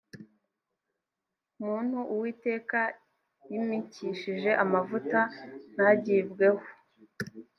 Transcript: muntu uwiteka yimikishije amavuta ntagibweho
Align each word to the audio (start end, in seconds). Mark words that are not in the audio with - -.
muntu 1.65 1.97
uwiteka 2.13 2.79
yimikishije 3.49 4.51
amavuta 4.63 5.19
ntagibweho 5.73 6.65